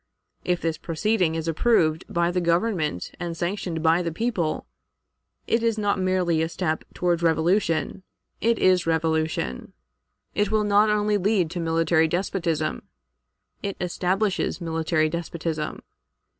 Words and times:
If 0.43 0.61
this 0.61 0.79
proceeding 0.79 1.35
is 1.35 1.47
approved 1.47 2.05
by 2.11 2.31
the 2.31 2.41
Government 2.41 3.11
and 3.19 3.37
sanctioned 3.37 3.83
by 3.83 4.01
the 4.01 4.11
people, 4.11 4.65
it 5.45 5.61
is 5.61 5.77
not 5.77 5.99
merely 5.99 6.41
a 6.41 6.49
step 6.49 6.83
toward 6.95 7.21
revolution, 7.21 8.01
it 8.41 8.57
is 8.57 8.87
revolution; 8.87 9.73
it 10.33 10.49
will 10.49 10.63
not 10.63 10.89
only 10.89 11.17
lead 11.19 11.51
to 11.51 11.59
military 11.59 12.07
despotism, 12.07 12.81
it 13.61 13.77
establishes 13.79 14.59
military 14.59 15.07
despotism. 15.07 15.83